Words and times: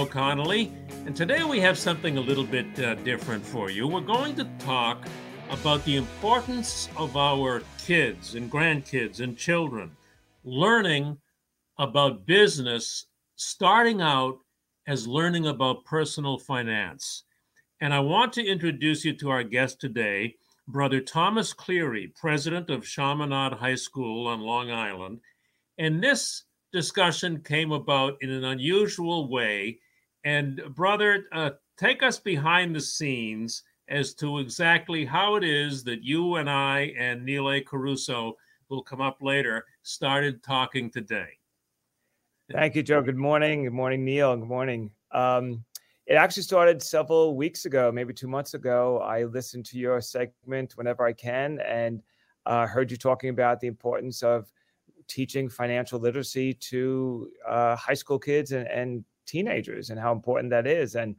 Joe 0.00 0.06
Connolly, 0.06 0.72
and 1.04 1.14
today 1.14 1.44
we 1.44 1.60
have 1.60 1.76
something 1.76 2.16
a 2.16 2.22
little 2.22 2.44
bit 2.44 2.66
uh, 2.80 2.94
different 2.94 3.44
for 3.44 3.68
you. 3.68 3.86
We're 3.86 4.00
going 4.00 4.34
to 4.36 4.48
talk 4.58 5.04
about 5.50 5.84
the 5.84 5.96
importance 5.96 6.88
of 6.96 7.18
our 7.18 7.62
kids 7.84 8.34
and 8.34 8.50
grandkids 8.50 9.20
and 9.20 9.36
children 9.36 9.94
learning 10.42 11.18
about 11.78 12.24
business, 12.24 13.08
starting 13.36 14.00
out 14.00 14.38
as 14.86 15.06
learning 15.06 15.48
about 15.48 15.84
personal 15.84 16.38
finance. 16.38 17.24
And 17.82 17.92
I 17.92 18.00
want 18.00 18.32
to 18.34 18.46
introduce 18.46 19.04
you 19.04 19.12
to 19.18 19.28
our 19.28 19.42
guest 19.42 19.82
today, 19.82 20.34
Brother 20.66 21.02
Thomas 21.02 21.52
Cleary, 21.52 22.10
president 22.18 22.70
of 22.70 22.86
Chaminade 22.86 23.52
High 23.52 23.74
School 23.74 24.28
on 24.28 24.40
Long 24.40 24.70
Island. 24.70 25.20
And 25.76 26.02
this 26.02 26.44
discussion 26.72 27.42
came 27.42 27.70
about 27.70 28.16
in 28.22 28.30
an 28.30 28.44
unusual 28.44 29.28
way. 29.28 29.78
And, 30.24 30.62
brother, 30.74 31.24
uh, 31.32 31.50
take 31.78 32.02
us 32.02 32.18
behind 32.18 32.74
the 32.74 32.80
scenes 32.80 33.62
as 33.88 34.14
to 34.14 34.38
exactly 34.38 35.04
how 35.04 35.36
it 35.36 35.44
is 35.44 35.82
that 35.84 36.02
you 36.02 36.36
and 36.36 36.48
I 36.48 36.92
and 36.98 37.24
Neil. 37.24 37.60
Caruso, 37.62 38.36
will 38.70 38.82
come 38.82 39.00
up 39.00 39.18
later, 39.20 39.66
started 39.82 40.42
talking 40.42 40.90
today. 40.90 41.28
Thank 42.50 42.74
you, 42.74 42.82
Joe. 42.82 43.02
Good 43.02 43.16
morning. 43.16 43.64
Good 43.64 43.72
morning, 43.72 44.04
Neil. 44.04 44.36
Good 44.36 44.48
morning. 44.48 44.90
Um, 45.12 45.64
it 46.06 46.14
actually 46.14 46.44
started 46.44 46.82
several 46.82 47.36
weeks 47.36 47.64
ago, 47.66 47.92
maybe 47.92 48.14
two 48.14 48.26
months 48.26 48.54
ago. 48.54 48.98
I 49.00 49.24
listened 49.24 49.66
to 49.66 49.78
your 49.78 50.00
segment 50.00 50.76
whenever 50.76 51.04
I 51.04 51.12
can 51.12 51.60
and 51.60 52.02
uh, 52.46 52.66
heard 52.66 52.90
you 52.90 52.96
talking 52.96 53.30
about 53.30 53.60
the 53.60 53.66
importance 53.66 54.22
of 54.22 54.50
teaching 55.06 55.48
financial 55.48 56.00
literacy 56.00 56.54
to 56.54 57.30
uh, 57.48 57.76
high 57.76 57.94
school 57.94 58.18
kids 58.18 58.52
and, 58.52 58.66
and 58.68 59.04
teenagers 59.30 59.90
and 59.90 59.98
how 59.98 60.12
important 60.12 60.50
that 60.50 60.66
is. 60.66 60.96
And 60.96 61.16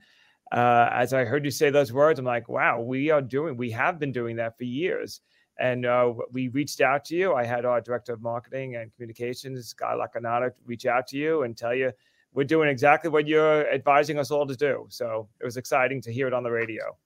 uh, 0.52 0.90
as 0.92 1.14
I 1.14 1.24
heard 1.24 1.46
you 1.46 1.52
say 1.52 1.70
those 1.70 1.94
words, 1.94 2.20
I'm 2.20 2.26
like, 2.26 2.50
wow, 2.50 2.82
we 2.82 3.10
are 3.10 3.22
doing, 3.22 3.56
we 3.56 3.72
have 3.72 4.00
been 4.00 4.12
doing 4.12 4.36
that 4.38 4.58
for 4.58 4.66
years. 4.66 5.22
And 5.60 5.86
uh, 5.86 6.14
we 6.32 6.48
reached 6.50 6.82
out 6.82 7.06
to 7.06 7.16
you. 7.16 7.34
I 7.34 7.46
had 7.46 7.66
our 7.66 7.82
director 7.82 8.14
of 8.14 8.22
marketing 8.22 8.76
and 8.76 8.92
communications, 8.94 9.74
Guy 9.74 9.94
Lacanata, 9.94 10.52
reach 10.66 10.86
out 10.86 11.08
to 11.08 11.18
you 11.18 11.44
and 11.44 11.56
tell 11.56 11.74
you 11.74 11.92
we're 12.34 12.44
doing 12.46 12.70
exactly 12.70 13.10
what 13.10 13.28
you're 13.28 13.72
advising 13.72 14.18
us 14.18 14.32
all 14.32 14.48
to 14.48 14.56
do. 14.56 14.88
So 14.90 15.28
it 15.40 15.46
was 15.46 15.58
exciting 15.58 16.02
to 16.02 16.14
hear 16.14 16.28
it 16.28 16.34
on 16.34 16.44
the 16.44 16.52
radio. 16.52 16.98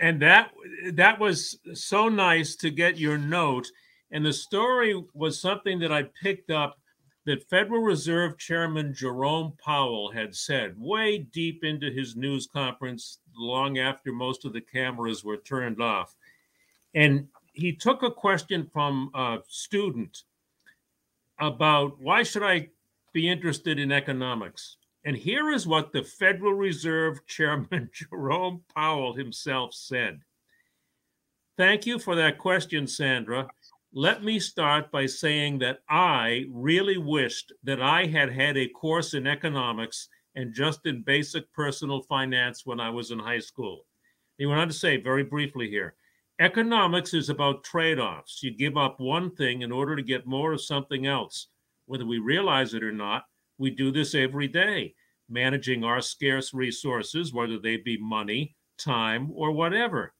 And 0.00 0.22
that 0.22 0.52
that 0.92 1.18
was 1.18 1.58
so 1.74 2.08
nice 2.08 2.54
to 2.56 2.70
get 2.70 2.98
your 2.98 3.18
note. 3.18 3.66
And 4.12 4.24
the 4.24 4.32
story 4.32 5.02
was 5.12 5.40
something 5.40 5.80
that 5.80 5.92
I 5.92 6.04
picked 6.22 6.50
up 6.50 6.78
that 7.28 7.46
Federal 7.50 7.82
Reserve 7.82 8.38
Chairman 8.38 8.94
Jerome 8.94 9.52
Powell 9.62 10.10
had 10.10 10.34
said 10.34 10.72
way 10.78 11.18
deep 11.18 11.62
into 11.62 11.90
his 11.90 12.16
news 12.16 12.46
conference, 12.46 13.18
long 13.36 13.76
after 13.76 14.12
most 14.12 14.46
of 14.46 14.54
the 14.54 14.62
cameras 14.62 15.22
were 15.22 15.36
turned 15.36 15.82
off. 15.82 16.16
And 16.94 17.28
he 17.52 17.74
took 17.74 18.02
a 18.02 18.10
question 18.10 18.66
from 18.72 19.10
a 19.14 19.40
student 19.46 20.22
about 21.38 22.00
why 22.00 22.22
should 22.22 22.42
I 22.42 22.70
be 23.12 23.28
interested 23.28 23.78
in 23.78 23.92
economics? 23.92 24.78
And 25.04 25.14
here 25.14 25.50
is 25.50 25.66
what 25.66 25.92
the 25.92 26.04
Federal 26.04 26.54
Reserve 26.54 27.20
Chairman 27.26 27.90
Jerome 27.92 28.62
Powell 28.74 29.12
himself 29.12 29.74
said. 29.74 30.20
Thank 31.58 31.84
you 31.84 31.98
for 31.98 32.14
that 32.14 32.38
question, 32.38 32.86
Sandra. 32.86 33.48
Let 33.94 34.22
me 34.22 34.38
start 34.38 34.92
by 34.92 35.06
saying 35.06 35.60
that 35.60 35.78
I 35.88 36.44
really 36.50 36.98
wished 36.98 37.52
that 37.64 37.80
I 37.80 38.06
had 38.06 38.30
had 38.30 38.56
a 38.56 38.68
course 38.68 39.14
in 39.14 39.26
economics 39.26 40.08
and 40.34 40.54
just 40.54 40.84
in 40.84 41.02
basic 41.02 41.50
personal 41.54 42.02
finance 42.02 42.66
when 42.66 42.80
I 42.80 42.90
was 42.90 43.10
in 43.10 43.18
high 43.18 43.38
school. 43.38 43.86
He 44.36 44.46
went 44.46 44.60
on 44.60 44.68
to 44.68 44.74
say 44.74 44.98
very 44.98 45.24
briefly 45.24 45.70
here 45.70 45.94
economics 46.40 47.14
is 47.14 47.30
about 47.30 47.64
trade 47.64 47.98
offs. 47.98 48.42
You 48.42 48.50
give 48.50 48.76
up 48.76 49.00
one 49.00 49.34
thing 49.34 49.62
in 49.62 49.72
order 49.72 49.96
to 49.96 50.02
get 50.02 50.26
more 50.26 50.52
of 50.52 50.60
something 50.60 51.06
else. 51.06 51.48
Whether 51.86 52.06
we 52.06 52.18
realize 52.18 52.74
it 52.74 52.84
or 52.84 52.92
not, 52.92 53.24
we 53.58 53.70
do 53.70 53.90
this 53.90 54.14
every 54.14 54.46
day, 54.46 54.94
managing 55.28 55.82
our 55.82 56.00
scarce 56.00 56.54
resources, 56.54 57.32
whether 57.32 57.58
they 57.58 57.78
be 57.78 57.98
money, 57.98 58.54
time, 58.78 59.30
or 59.34 59.50
whatever. 59.50 60.14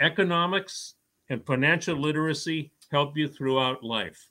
Economics 0.00 0.94
and 1.28 1.46
financial 1.46 1.96
literacy 1.96 2.72
help 2.90 3.16
you 3.16 3.28
throughout 3.28 3.82
life. 3.82 4.28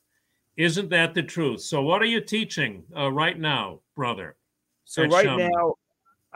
Isn't 0.57 0.89
that 0.89 1.13
the 1.13 1.23
truth? 1.23 1.61
So, 1.61 1.81
what 1.81 2.01
are 2.01 2.05
you 2.05 2.21
teaching 2.21 2.83
uh, 2.95 3.11
right 3.11 3.37
now, 3.37 3.81
brother? 3.95 4.37
So 4.85 5.03
right 5.05 5.25
now, 5.25 5.73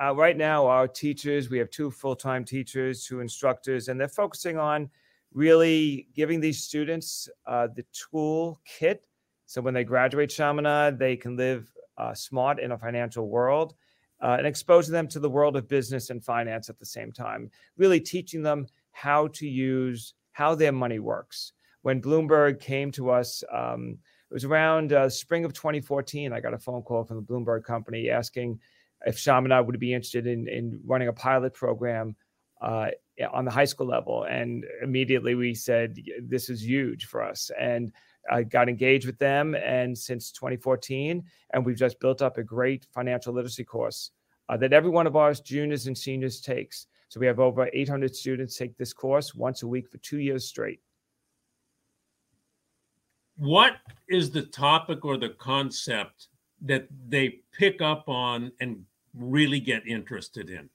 uh, 0.02 0.16
right 0.16 0.36
now, 0.36 0.66
our 0.66 0.88
teachers, 0.88 1.50
we 1.50 1.60
have 1.60 1.70
two 1.70 1.92
full-time 1.92 2.44
teachers, 2.44 3.06
two 3.06 3.20
instructors, 3.20 3.88
and 3.88 4.00
they're 4.00 4.08
focusing 4.08 4.58
on 4.58 4.90
really 5.34 6.08
giving 6.16 6.40
these 6.40 6.64
students 6.64 7.30
uh, 7.46 7.68
the 7.76 7.86
tool 7.94 8.60
kit. 8.66 9.06
So 9.46 9.62
when 9.62 9.74
they 9.74 9.84
graduate 9.84 10.30
Chaminade, 10.30 10.98
they 10.98 11.16
can 11.16 11.38
live 11.38 11.72
uh, 11.98 12.14
smart 12.14 12.60
in 12.60 12.72
a 12.72 12.78
financial 12.78 13.28
world 13.28 13.76
uh, 14.22 14.36
and 14.38 14.48
exposing 14.48 14.94
them 14.94 15.08
to 15.10 15.20
the 15.20 15.30
world 15.30 15.56
of 15.56 15.68
business 15.68 16.10
and 16.10 16.24
finance 16.24 16.70
at 16.70 16.80
the 16.80 16.86
same 16.86 17.12
time. 17.12 17.52
Really 17.78 18.00
teaching 18.00 18.42
them 18.42 18.68
how 18.92 19.28
to 19.28 19.48
use 19.48 20.16
how 20.32 20.56
their 20.56 20.72
money 20.72 21.00
works 21.00 21.54
when 21.82 22.02
Bloomberg 22.02 22.60
came 22.60 22.92
to 22.92 23.10
us, 23.10 23.44
um, 23.52 23.98
it 24.30 24.34
was 24.34 24.46
around 24.46 24.94
uh, 24.94 25.10
spring 25.10 25.46
of 25.46 25.54
2014. 25.54 26.34
I 26.34 26.40
got 26.40 26.54
a 26.54 26.60
phone 26.60 26.82
call 26.82 27.04
from 27.04 27.18
the 27.18 27.24
Bloomberg 27.24 27.64
company 27.64 28.10
asking 28.10 28.60
if 29.06 29.18
Chaminade 29.18 29.66
would 29.66 29.80
be 29.80 29.94
interested 29.94 30.28
in, 30.28 30.48
in 30.48 30.80
running 30.86 31.08
a 31.08 31.14
pilot 31.14 31.54
program 31.54 32.16
uh, 32.62 32.88
on 33.32 33.46
the 33.46 33.52
high 33.52 33.66
school 33.66 33.88
level. 33.88 34.24
And 34.24 34.66
immediately 34.84 35.36
we 35.36 35.56
said, 35.56 35.98
this 36.22 36.50
is 36.50 36.64
huge 36.64 37.06
for 37.06 37.24
us. 37.24 37.50
And 37.60 37.92
I 38.30 38.44
got 38.44 38.70
engaged 38.70 39.06
with 39.06 39.18
them. 39.18 39.56
And 39.56 39.98
since 39.98 40.32
2014, 40.32 41.24
and 41.54 41.66
we've 41.66 41.78
just 41.78 42.00
built 42.00 42.22
up 42.22 42.38
a 42.38 42.44
great 42.44 42.86
financial 42.94 43.34
literacy 43.34 43.64
course 43.64 44.12
uh, 44.50 44.58
that 44.58 44.74
every 44.74 44.90
one 44.90 45.08
of 45.08 45.16
our 45.16 45.34
juniors 45.34 45.88
and 45.88 45.98
seniors 45.98 46.42
takes. 46.42 46.88
So 47.08 47.20
we 47.20 47.26
have 47.26 47.40
over 47.40 47.70
800 47.74 48.16
students 48.16 48.58
take 48.58 48.78
this 48.78 48.94
course 48.94 49.34
once 49.34 49.64
a 49.64 49.68
week 49.68 49.90
for 49.90 49.98
two 50.00 50.20
years 50.20 50.46
straight 50.46 50.82
what 53.40 53.78
is 54.10 54.32
the 54.32 54.42
topic 54.44 55.06
or 55.06 55.18
the 55.18 55.30
concept 55.30 56.28
that 56.62 56.88
they 57.08 57.40
pick 57.58 57.82
up 57.82 58.08
on 58.08 58.52
and 58.60 58.84
really 59.14 59.60
get 59.60 59.88
interested 59.88 60.50
in? 60.50 60.70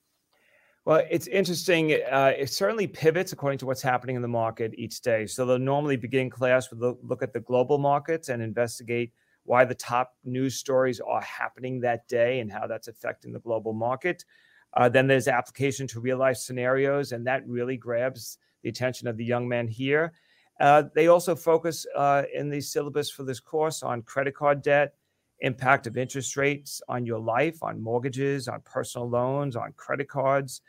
Well, 0.83 1.03
it's 1.09 1.27
interesting. 1.27 1.93
Uh, 1.93 2.33
it 2.37 2.49
certainly 2.49 2.87
pivots 2.87 3.33
according 3.33 3.59
to 3.59 3.65
what's 3.65 3.81
happening 3.81 4.15
in 4.15 4.21
the 4.21 4.27
market 4.27 4.73
each 4.77 5.01
day. 5.01 5.25
So 5.25 5.45
they'll 5.45 5.59
normally 5.59 5.95
begin 5.95 6.29
class 6.29 6.69
with 6.69 6.81
a 6.83 6.97
look 7.03 7.23
at 7.23 7.33
the 7.33 7.39
global 7.39 7.77
markets 7.77 8.29
and 8.29 8.41
investigate 8.41 9.11
why 9.43 9.63
the 9.63 9.75
top 9.75 10.15
news 10.23 10.55
stories 10.55 10.99
are 10.99 11.21
happening 11.21 11.79
that 11.81 12.07
day 12.07 12.39
and 12.39 12.51
how 12.51 12.65
that's 12.65 12.87
affecting 12.87 13.31
the 13.31 13.39
global 13.39 13.73
market. 13.73 14.25
Uh, 14.73 14.89
then 14.89 15.07
there's 15.07 15.27
application 15.27 15.87
to 15.87 15.99
real 15.99 16.17
life 16.17 16.37
scenarios, 16.37 17.11
and 17.11 17.25
that 17.25 17.47
really 17.47 17.77
grabs 17.77 18.39
the 18.63 18.69
attention 18.69 19.07
of 19.07 19.17
the 19.17 19.25
young 19.25 19.47
men 19.47 19.67
here. 19.67 20.13
Uh, 20.59 20.83
they 20.93 21.07
also 21.07 21.35
focus 21.35 21.85
uh, 21.95 22.23
in 22.33 22.49
the 22.49 22.61
syllabus 22.61 23.09
for 23.09 23.23
this 23.23 23.39
course 23.39 23.83
on 23.83 24.01
credit 24.03 24.35
card 24.35 24.61
debt, 24.61 24.95
impact 25.39 25.85
of 25.85 25.97
interest 25.97 26.37
rates 26.37 26.81
on 26.87 27.05
your 27.05 27.19
life, 27.19 27.61
on 27.61 27.81
mortgages, 27.81 28.47
on 28.47 28.61
personal 28.61 29.09
loans, 29.09 29.55
on 29.55 29.73
credit 29.73 30.07
cards, 30.07 30.61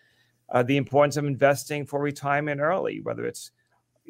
uh, 0.51 0.63
the 0.63 0.77
importance 0.77 1.17
of 1.17 1.25
investing 1.25 1.87
for 1.87 2.01
retirement 2.01 2.61
early, 2.61 3.01
whether 3.01 3.25
it's 3.27 3.53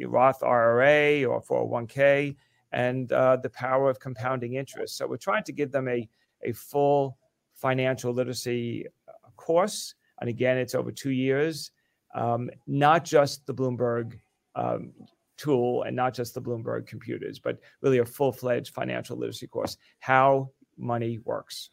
Roth 0.05 0.43
IRA 0.43 1.25
or 1.25 1.43
401k, 1.43 2.37
and 2.73 3.13
uh, 3.13 3.37
the 3.37 3.51
power 3.51 3.89
of 3.89 4.01
compounding 4.01 4.55
interest. 4.55 4.97
So 4.97 5.07
we're 5.07 5.17
trying 5.17 5.45
to 5.45 5.53
give 5.53 5.73
them 5.73 5.89
a, 5.89 6.09
a 6.43 6.53
full 6.53 7.17
financial 7.55 8.13
literacy 8.13 8.87
uh, 9.09 9.13
course. 9.37 9.95
And 10.21 10.29
again, 10.29 10.59
it's 10.59 10.75
over 10.75 10.91
two 10.91 11.11
years, 11.11 11.71
um, 12.15 12.51
not 12.67 13.05
just 13.05 13.47
the 13.47 13.55
Bloomberg 13.55 14.19
um, 14.55 14.93
tool 15.37 15.83
and 15.83 15.95
not 15.95 16.15
just 16.15 16.35
the 16.35 16.43
Bloomberg 16.43 16.87
computers, 16.87 17.39
but 17.39 17.59
really 17.81 17.99
a 17.99 18.05
full 18.05 18.33
fledged 18.33 18.75
financial 18.75 19.17
literacy 19.17 19.47
course, 19.47 19.77
how 19.99 20.51
money 20.77 21.19
works. 21.25 21.71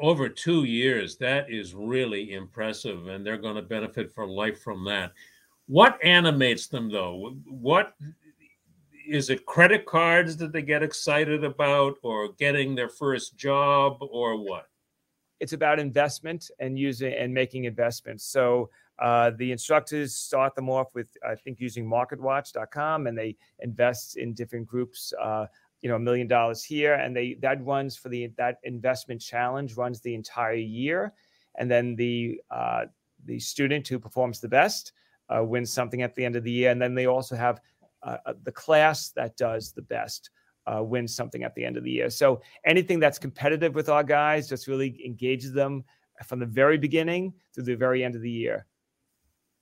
Over 0.00 0.28
two 0.28 0.64
years, 0.64 1.16
that 1.18 1.50
is 1.50 1.74
really 1.74 2.32
impressive, 2.32 3.08
and 3.08 3.24
they're 3.24 3.36
going 3.36 3.56
to 3.56 3.62
benefit 3.62 4.12
for 4.12 4.26
life 4.26 4.62
from 4.62 4.84
that. 4.84 5.12
What 5.66 6.02
animates 6.02 6.68
them, 6.68 6.90
though? 6.90 7.36
What 7.46 7.94
is 9.06 9.28
it 9.28 9.44
credit 9.44 9.86
cards 9.86 10.36
that 10.38 10.52
they 10.52 10.62
get 10.62 10.82
excited 10.82 11.44
about, 11.44 11.96
or 12.02 12.32
getting 12.32 12.74
their 12.74 12.88
first 12.88 13.36
job, 13.36 13.98
or 14.00 14.42
what? 14.42 14.68
It's 15.38 15.52
about 15.52 15.78
investment 15.78 16.50
and 16.58 16.78
using 16.78 17.12
and 17.12 17.32
making 17.32 17.64
investments. 17.64 18.24
So 18.24 18.70
uh, 19.00 19.30
the 19.38 19.50
instructors 19.50 20.14
start 20.14 20.54
them 20.54 20.68
off 20.68 20.94
with, 20.94 21.08
I 21.26 21.34
think, 21.34 21.58
using 21.58 21.86
MarketWatch.com, 21.86 23.06
and 23.06 23.16
they 23.16 23.36
invest 23.60 24.18
in 24.18 24.34
different 24.34 24.66
groups. 24.66 25.12
Uh, 25.20 25.46
you 25.80 25.88
know, 25.88 25.96
a 25.96 26.00
million 26.00 26.28
dollars 26.28 26.62
here, 26.62 26.92
and 26.94 27.16
they 27.16 27.38
that 27.40 27.64
runs 27.64 27.96
for 27.96 28.10
the 28.10 28.30
that 28.36 28.58
investment 28.64 29.22
challenge 29.22 29.76
runs 29.78 30.02
the 30.02 30.14
entire 30.14 30.52
year, 30.52 31.14
and 31.56 31.70
then 31.70 31.96
the 31.96 32.38
uh, 32.50 32.84
the 33.24 33.38
student 33.38 33.88
who 33.88 33.98
performs 33.98 34.40
the 34.40 34.48
best 34.48 34.92
uh, 35.34 35.42
wins 35.42 35.72
something 35.72 36.02
at 36.02 36.14
the 36.14 36.22
end 36.22 36.36
of 36.36 36.44
the 36.44 36.52
year, 36.52 36.70
and 36.70 36.82
then 36.82 36.94
they 36.94 37.06
also 37.06 37.34
have 37.34 37.62
uh, 38.02 38.18
uh 38.26 38.34
the 38.42 38.52
class 38.52 39.08
that 39.10 39.36
does 39.38 39.72
the 39.72 39.82
best 39.82 40.30
wins 40.82 41.16
something 41.16 41.42
at 41.42 41.52
the 41.56 41.64
end 41.64 41.76
of 41.76 41.82
the 41.82 41.90
year. 41.90 42.08
So 42.08 42.42
anything 42.64 43.00
that's 43.00 43.18
competitive 43.18 43.74
with 43.74 43.88
our 43.88 44.04
guys 44.04 44.48
just 44.48 44.68
really 44.68 45.00
engages 45.04 45.52
them 45.52 45.82
from 46.24 46.38
the 46.38 46.46
very 46.46 46.78
beginning 46.78 47.34
through 47.52 47.64
the 47.64 47.74
very 47.74 48.04
end 48.04 48.14
of 48.14 48.22
the 48.22 48.30
year 48.30 48.66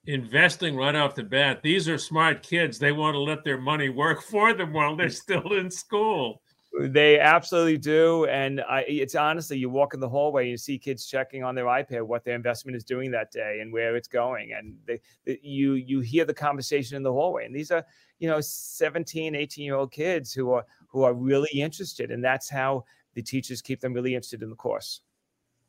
investing 0.09 0.75
right 0.75 0.95
off 0.95 1.15
the 1.15 1.23
bat. 1.23 1.63
These 1.63 1.87
are 1.87 1.99
smart 1.99 2.43
kids. 2.43 2.79
They 2.79 2.93
want 2.93 3.15
to 3.15 3.21
let 3.21 3.45
their 3.45 3.61
money 3.61 3.91
work 3.91 4.23
for 4.31 4.53
them 4.55 4.73
while 4.73 4.97
they're 4.97 5.11
still 5.11 5.53
in 5.53 5.71
school. 5.71 6.43
They 6.81 7.19
absolutely 7.19 7.79
do, 7.79 8.27
and 8.27 8.61
I, 8.61 8.85
it's 8.87 9.15
honestly, 9.15 9.57
you 9.57 9.71
walk 9.71 9.95
in 9.95 10.01
the 10.01 10.09
hallway 10.09 10.43
and 10.43 10.51
you 10.51 10.57
see 10.59 10.79
kids 10.79 11.07
checking 11.07 11.43
on 11.43 11.55
their 11.55 11.65
iPad 11.65 12.03
what 12.03 12.25
their 12.25 12.35
investment 12.35 12.77
is 12.77 12.85
doing 12.85 13.11
that 13.13 13.33
day 13.33 13.61
and 13.63 13.73
where 13.73 13.97
it's 13.97 14.07
going, 14.07 14.53
and 14.53 14.77
they, 14.87 15.01
they, 15.25 15.41
you 15.43 15.73
you 15.73 16.01
hear 16.01 16.27
the 16.27 16.35
conversation 16.35 16.97
in 16.97 17.03
the 17.03 17.13
hallway. 17.13 17.47
And 17.47 17.57
these 17.57 17.71
are 17.71 17.85
you 18.19 18.29
know 18.29 18.41
17, 18.41 19.35
18 19.35 19.65
year 19.65 19.77
old 19.77 19.91
kids 19.91 20.33
who 20.33 20.53
are 20.53 20.65
who 20.89 21.03
are 21.05 21.15
really 21.15 21.49
interested, 21.55 22.11
and 22.11 22.23
that's 22.23 22.51
how 22.51 22.85
the 23.15 23.23
teachers 23.23 23.63
keep 23.63 23.81
them 23.81 23.95
really 23.95 24.15
interested 24.15 24.43
in 24.43 24.51
the 24.51 24.55
course. 24.55 25.01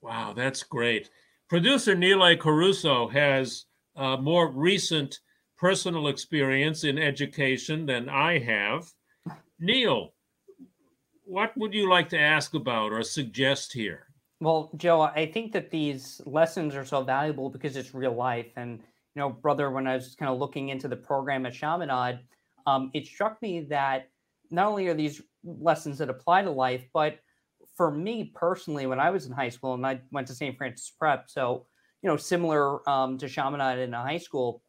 Wow, 0.02 0.34
that's 0.36 0.64
great. 0.64 1.10
Producer 1.48 1.96
Neil 1.96 2.36
Caruso 2.36 3.08
has 3.08 3.66
uh, 4.00 4.18
more 4.18 4.50
recent 4.50 5.20
personal 5.58 6.08
experience 6.08 6.86
in 6.86 6.98
education 6.98 7.86
than 7.86 8.08
I 8.10 8.40
have. 8.40 8.90
Neil, 9.60 10.14
what 11.26 11.56
would 11.58 11.74
you 11.74 11.90
like 11.90 12.10
to 12.10 12.20
ask 12.20 12.54
about 12.54 12.94
or 12.94 13.04
suggest 13.04 13.74
here? 13.74 14.08
Well, 14.40 14.72
Joe, 14.78 15.02
I 15.02 15.26
think 15.26 15.52
that 15.52 15.70
these 15.70 16.22
lessons 16.26 16.76
are 16.76 16.86
so 16.86 17.04
valuable 17.04 17.50
because 17.50 17.76
it's 17.76 17.94
real 17.94 18.16
life. 18.16 18.54
And, 18.56 18.80
you 18.80 19.20
know, 19.20 19.30
brother, 19.30 19.70
when 19.70 19.86
I 19.86 19.96
was 19.96 20.16
kind 20.16 20.32
of 20.32 20.40
looking 20.40 20.70
into 20.70 20.88
the 20.88 20.96
program 20.96 21.46
at 21.46 21.54
Chaminade, 21.54 22.20
um, 22.66 22.90
it 22.94 23.06
struck 23.06 23.42
me 23.42 23.66
that 23.70 24.08
not 24.50 24.68
only 24.68 24.88
are 24.88 24.94
these 24.94 25.22
lessons 25.44 25.98
that 25.98 26.10
apply 26.10 26.44
to 26.44 26.52
life, 26.52 26.88
but 26.94 27.20
for 27.76 27.92
me 27.92 28.32
personally, 28.34 28.86
when 28.86 29.00
I 29.00 29.10
was 29.10 29.26
in 29.26 29.34
high 29.34 29.50
school 29.50 29.74
and 29.74 29.86
I 29.86 30.00
went 30.12 30.28
to 30.28 30.34
St. 30.34 30.58
Francis 30.58 30.90
Prep, 30.98 31.30
so 31.30 31.66
you 32.02 32.10
know, 32.10 32.18
similar 32.18 32.88
um, 32.90 33.18
to 33.18 33.28
Chaminade 33.28 33.80
in 33.80 33.94
a 33.94 34.02
high 34.02 34.18
school, 34.18 34.62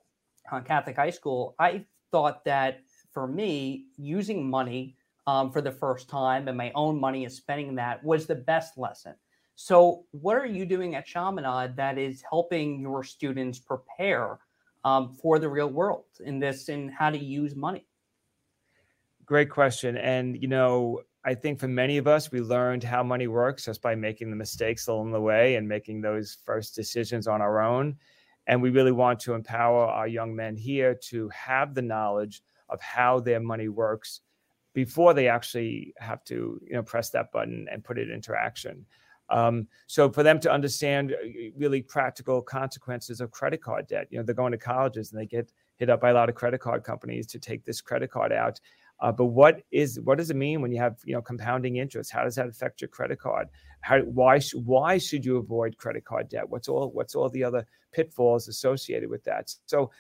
uh, 0.50 0.60
Catholic 0.60 0.96
high 0.96 1.10
school, 1.10 1.54
I 1.58 1.84
thought 2.10 2.44
that 2.44 2.80
for 3.12 3.26
me, 3.26 3.86
using 3.96 4.48
money 4.48 4.96
um, 5.26 5.50
for 5.52 5.60
the 5.60 5.70
first 5.70 6.08
time 6.08 6.48
and 6.48 6.56
my 6.56 6.72
own 6.74 6.98
money 6.98 7.24
and 7.24 7.32
spending 7.32 7.74
that 7.76 8.02
was 8.02 8.26
the 8.26 8.34
best 8.34 8.78
lesson. 8.78 9.14
So, 9.54 10.06
what 10.12 10.36
are 10.36 10.46
you 10.46 10.64
doing 10.64 10.94
at 10.94 11.06
Chaminade 11.06 11.76
that 11.76 11.98
is 11.98 12.22
helping 12.28 12.80
your 12.80 13.04
students 13.04 13.58
prepare 13.58 14.38
um, 14.84 15.12
for 15.12 15.38
the 15.38 15.48
real 15.48 15.68
world 15.68 16.04
in 16.24 16.38
this 16.38 16.68
and 16.68 16.90
how 16.90 17.10
to 17.10 17.18
use 17.18 17.54
money? 17.54 17.86
Great 19.26 19.50
question. 19.50 19.96
And, 19.96 20.40
you 20.40 20.48
know, 20.48 21.02
I 21.24 21.34
think 21.34 21.58
for 21.58 21.68
many 21.68 21.98
of 21.98 22.06
us, 22.06 22.32
we 22.32 22.40
learned 22.40 22.82
how 22.82 23.02
money 23.02 23.26
works 23.26 23.66
just 23.66 23.82
by 23.82 23.94
making 23.94 24.30
the 24.30 24.36
mistakes 24.36 24.86
along 24.86 25.12
the 25.12 25.20
way 25.20 25.56
and 25.56 25.68
making 25.68 26.00
those 26.00 26.38
first 26.46 26.74
decisions 26.74 27.26
on 27.26 27.42
our 27.42 27.60
own. 27.60 27.96
And 28.46 28.62
we 28.62 28.70
really 28.70 28.92
want 28.92 29.20
to 29.20 29.34
empower 29.34 29.84
our 29.84 30.08
young 30.08 30.34
men 30.34 30.56
here 30.56 30.94
to 31.08 31.28
have 31.28 31.74
the 31.74 31.82
knowledge 31.82 32.42
of 32.70 32.80
how 32.80 33.20
their 33.20 33.40
money 33.40 33.68
works 33.68 34.20
before 34.72 35.12
they 35.12 35.28
actually 35.28 35.92
have 35.98 36.24
to, 36.24 36.58
you 36.66 36.72
know, 36.72 36.82
press 36.82 37.10
that 37.10 37.32
button 37.32 37.66
and 37.70 37.84
put 37.84 37.98
it 37.98 38.10
into 38.10 38.34
action. 38.34 38.86
Um, 39.28 39.68
so 39.86 40.10
for 40.10 40.22
them 40.22 40.40
to 40.40 40.50
understand 40.50 41.12
uh, 41.12 41.16
really 41.56 41.82
practical 41.82 42.42
consequences 42.42 43.20
of 43.20 43.30
credit 43.30 43.62
card 43.62 43.86
debt, 43.86 44.08
you 44.10 44.18
know, 44.18 44.24
they're 44.24 44.34
going 44.34 44.52
to 44.52 44.58
colleges 44.58 45.12
and 45.12 45.20
they 45.20 45.26
get 45.26 45.52
hit 45.76 45.90
up 45.90 46.00
by 46.00 46.10
a 46.10 46.14
lot 46.14 46.28
of 46.28 46.34
credit 46.34 46.60
card 46.60 46.82
companies 46.82 47.26
to 47.28 47.38
take 47.38 47.64
this 47.64 47.80
credit 47.80 48.10
card 48.10 48.32
out 48.32 48.60
uh, 49.00 49.10
but 49.10 49.26
what 49.26 49.62
is 49.70 49.98
what 50.00 50.18
does 50.18 50.30
it 50.30 50.36
mean 50.36 50.60
when 50.60 50.72
you 50.72 50.78
have 50.78 50.98
you 51.04 51.14
know 51.14 51.22
compounding 51.22 51.76
interest? 51.76 52.10
How 52.10 52.24
does 52.24 52.34
that 52.34 52.48
affect 52.48 52.80
your 52.80 52.88
credit 52.88 53.18
card? 53.18 53.48
How 53.80 54.00
why 54.00 54.40
why 54.54 54.98
should 54.98 55.24
you 55.24 55.38
avoid 55.38 55.76
credit 55.76 56.04
card 56.04 56.28
debt? 56.28 56.48
What's 56.48 56.68
all 56.68 56.90
what's 56.90 57.14
all 57.14 57.30
the 57.30 57.42
other 57.42 57.66
pitfalls 57.92 58.48
associated 58.48 59.08
with 59.08 59.24
that? 59.24 59.54
So 59.66 59.90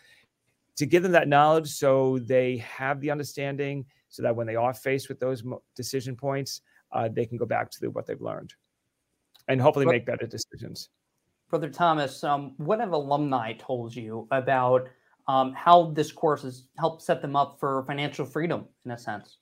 to 0.76 0.86
give 0.86 1.02
them 1.02 1.12
that 1.12 1.28
knowledge, 1.28 1.68
so 1.68 2.18
they 2.18 2.58
have 2.58 3.00
the 3.00 3.10
understanding, 3.10 3.86
so 4.08 4.22
that 4.22 4.36
when 4.36 4.46
they 4.46 4.56
are 4.56 4.74
faced 4.74 5.08
with 5.08 5.18
those 5.18 5.42
decision 5.74 6.14
points, 6.14 6.60
uh, 6.92 7.08
they 7.10 7.26
can 7.26 7.38
go 7.38 7.46
back 7.46 7.70
to 7.70 7.80
the, 7.80 7.90
what 7.90 8.06
they've 8.06 8.20
learned, 8.20 8.54
and 9.48 9.60
hopefully 9.60 9.86
make 9.86 10.04
better 10.04 10.26
decisions. 10.26 10.90
Brother 11.48 11.70
Thomas, 11.70 12.22
um, 12.22 12.54
what 12.58 12.80
have 12.80 12.92
alumni 12.92 13.54
told 13.54 13.96
you 13.96 14.28
about? 14.30 14.88
Um, 15.30 15.52
how 15.52 15.92
this 15.92 16.10
course 16.10 16.42
has 16.42 16.64
helped 16.76 17.02
set 17.02 17.22
them 17.22 17.36
up 17.36 17.56
for 17.60 17.84
financial 17.86 18.26
freedom 18.26 18.66
in 18.84 18.90
a 18.90 18.98
sense. 18.98 19.38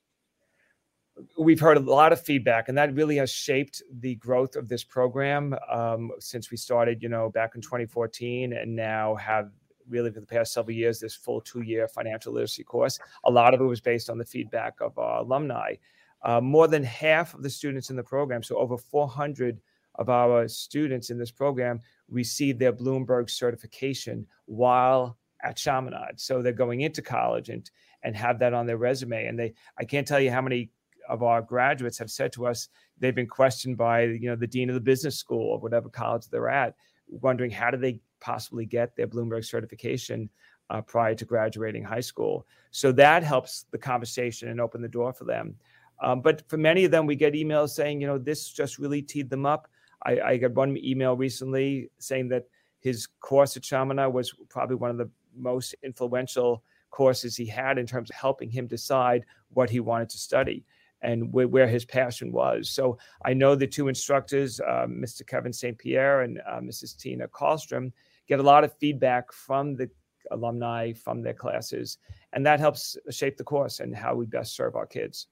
We've 1.38 1.59
heard 1.59 1.78
a 1.78 1.80
lot 1.80 2.12
of 2.12 2.21
feedback, 2.21 2.68
and 2.68 2.76
that 2.76 2.95
really 2.95 3.16
has 3.16 3.30
shaped 3.30 3.83
the 4.00 4.14
growth 4.16 4.54
of 4.54 4.68
this 4.68 4.85
program 4.85 5.57
um, 5.71 6.12
since 6.21 6.50
we 6.50 6.57
started, 6.59 7.02
you 7.02 7.09
know, 7.09 7.30
back 7.30 7.52
in 7.54 7.62
2014, 7.62 8.52
and 8.52 8.76
now 8.76 9.14
have 9.16 9.50
really 9.88 10.12
for 10.12 10.21
the 10.21 10.26
past 10.26 10.52
several 10.52 10.76
years 10.76 11.00
this 11.00 11.14
full 11.14 11.40
two-year 11.40 11.88
financial 11.88 12.35
literacy 12.35 12.62
course. 12.62 12.99
A 13.25 13.30
lot 13.30 13.54
of 13.54 13.61
it 13.61 13.64
was 13.64 13.80
based 13.80 14.11
on 14.11 14.18
the 14.18 14.25
feedback 14.25 14.75
of 14.80 14.97
our 14.99 15.21
alumni. 15.21 15.75
Uh, 16.23 16.40
more 16.40 16.68
than 16.68 16.85
half 16.85 17.33
of 17.33 17.42
the 17.42 17.50
students 17.50 17.88
in 17.88 17.97
the 17.97 18.02
program, 18.02 18.42
so 18.42 18.59
over 18.59 18.76
400 18.76 19.59
of 19.95 20.11
our 20.11 20.47
students 20.47 21.11
in 21.11 21.18
this 21.18 21.30
program, 21.30 21.80
received 22.09 22.59
their 22.59 22.73
Bloomberg 22.73 23.30
certification 23.30 24.26
while 24.45 25.16
at 25.42 25.57
Chaminade. 25.57 26.18
So 26.18 26.42
they're 26.42 26.52
going 26.52 26.80
into 26.80 27.02
college 27.02 27.49
and 27.49 27.68
and 28.02 28.16
have 28.16 28.38
that 28.38 28.54
on 28.54 28.66
their 28.66 28.76
resume. 28.76 29.26
And 29.26 29.38
they 29.38 29.54
I 29.78 29.85
can't 29.85 30.07
tell 30.07 30.21
you 30.21 30.30
how 30.30 30.42
many 30.42 30.71
of 31.09 31.23
our 31.23 31.40
graduates 31.40 31.99
have 31.99 32.11
said 32.11 32.33
to 32.35 32.47
us 32.47 32.68
they've 32.99 33.14
been 33.14 33.26
questioned 33.26 33.76
by 33.76 34.02
you 34.02 34.28
know 34.28 34.37
the 34.37 34.47
dean 34.47 34.68
of 34.68 34.75
the 34.75 34.80
business 34.80 35.16
school 35.16 35.52
or 35.52 35.59
whatever 35.59 35.88
college 35.88 36.28
they're 36.28 36.49
at, 36.49 36.75
wondering 37.09 37.50
how 37.50 37.71
do 37.71 37.76
they 37.76 38.00
possibly 38.21 38.66
get 38.66 38.97
their 38.97 39.07
Bloomberg 39.07 39.45
certification 39.45 40.28
uh, 40.71 40.80
prior 40.83 41.14
to 41.14 41.25
graduating 41.25 41.85
high 41.85 42.00
school. 42.00 42.47
So 42.71 42.92
that 42.92 43.23
helps 43.23 43.64
the 43.71 43.78
conversation 43.78 44.49
and 44.49 44.61
open 44.61 44.83
the 44.83 44.88
door 44.88 45.12
for 45.12 45.25
them. 45.25 45.54
Um, 46.00 46.21
but 46.21 46.49
for 46.49 46.59
many 46.59 46.85
of 46.85 46.90
them, 46.90 47.07
we 47.07 47.16
get 47.16 47.33
emails 47.33 47.71
saying, 47.71 48.00
you 48.00 48.07
know, 48.07 48.18
this 48.18 48.49
just 48.50 48.78
really 48.78 49.02
teed 49.02 49.30
them 49.30 49.47
up. 49.47 49.68
I, 50.04 50.21
I 50.21 50.37
got 50.37 50.52
one 50.52 50.76
email 50.76 51.16
recently 51.16 51.90
saying 51.99 52.28
that 52.28 52.45
his 52.80 53.09
course 53.21 53.57
at 53.57 53.64
Chaminade 53.64 54.12
was 54.12 54.33
probably 54.49 54.76
one 54.76 54.90
of 54.90 54.99
the 54.99 55.11
most 55.38 55.75
influential 55.83 56.62
courses 56.90 57.37
he 57.37 57.47
had 57.47 57.78
in 57.78 57.87
terms 57.87 58.11
of 58.11 58.16
helping 58.16 58.50
him 58.50 58.66
decide 58.66 59.25
what 59.50 59.71
he 59.71 59.80
wanted 59.80 60.09
to 60.11 60.18
study 60.18 60.64
and 61.02 61.30
wh- 61.30 61.50
where 61.50 61.68
his 61.68 61.85
passion 61.85 62.33
was. 62.33 62.71
So 62.71 62.99
I 63.25 63.35
know 63.35 63.54
the 63.54 63.66
two 63.66 63.88
instructors, 63.88 64.61
uh, 64.61 64.87
Mr. 64.88 65.26
Kevin 65.26 65.52
St. 65.52 65.78
Pierre 65.78 66.23
and 66.23 66.40
uh, 66.47 66.61
Mrs. 66.61 66.97
Tina 66.97 67.28
Karlstrom, 67.28 67.92
get 68.26 68.40
a 68.40 68.42
lot 68.42 68.64
of 68.64 68.76
feedback 68.78 69.33
from 69.33 69.75
the 69.75 69.88
alumni 70.30 70.92
from 70.92 71.23
their 71.23 71.35
classes. 71.35 71.99
And 72.33 72.45
that 72.47 72.61
helps 72.61 72.97
shape 73.11 73.37
the 73.37 73.45
course 73.45 73.80
and 73.80 73.95
how 73.95 74.14
we 74.14 74.26
best 74.26 74.54
serve 74.54 74.76
our 74.76 74.87
kids. 74.87 75.28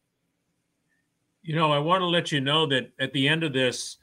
You 1.42 1.54
know, 1.54 1.70
I 1.70 1.78
want 1.78 2.00
to 2.00 2.06
let 2.06 2.32
you 2.32 2.40
know 2.40 2.66
that 2.66 2.90
at 2.98 3.12
the 3.12 3.28
end 3.28 3.44
of 3.44 3.52
this, 3.52 3.98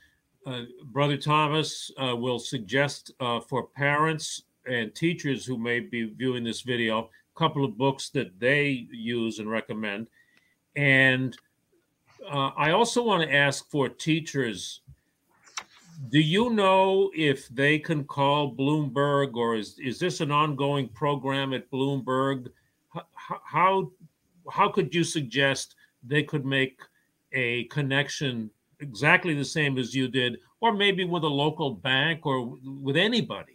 uh, 0.46 0.64
Brother 0.86 1.18
Thomas 1.18 1.92
uh, 2.02 2.16
will 2.16 2.40
suggest 2.40 3.12
uh, 3.20 3.40
for 3.40 3.68
parents 3.68 4.44
and 4.66 4.94
teachers 4.96 5.46
who 5.46 5.58
may 5.58 5.80
be 5.80 6.06
viewing 6.06 6.44
this 6.44 6.62
video 6.62 7.10
a 7.36 7.40
couple 7.40 7.66
of 7.66 7.78
books 7.78 8.10
that 8.10 8.40
they 8.40 8.88
use 8.92 9.40
and 9.40 9.50
recommend. 9.50 10.08
And 10.76 11.36
uh, 12.32 12.52
I 12.56 12.72
also 12.72 13.04
want 13.04 13.24
to 13.24 13.34
ask 13.34 13.70
for 13.70 13.90
teachers 13.90 14.82
do 16.10 16.20
you 16.20 16.50
know 16.50 17.12
if 17.16 17.48
they 17.50 17.80
can 17.80 18.04
call 18.04 18.54
Bloomberg 18.54 19.36
or 19.36 19.56
is, 19.56 19.78
is 19.80 20.00
this 20.00 20.22
an 20.22 20.32
ongoing 20.32 20.90
program 20.90 21.54
at 21.54 21.70
Bloomberg? 21.72 22.48
How, 22.90 23.42
how, 23.46 23.92
how 24.52 24.70
could 24.70 24.94
you 24.94 25.04
suggest 25.04 25.76
they 26.04 26.24
could 26.24 26.46
make 26.46 26.82
a 27.32 27.66
connection 27.66 28.50
exactly 28.80 29.34
the 29.34 29.46
same 29.46 29.78
as 29.78 29.96
you 29.96 30.08
did, 30.08 30.40
or 30.62 30.74
maybe 30.74 31.06
with 31.06 31.24
a 31.24 31.28
local 31.28 31.72
bank 31.72 32.26
or 32.26 32.58
with 32.64 32.98
anybody? 32.98 33.53